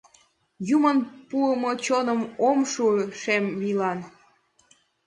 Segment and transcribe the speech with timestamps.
[0.75, 0.97] Юмын
[1.29, 2.85] пуымо чоным ом шу
[3.21, 3.99] шем вийлан.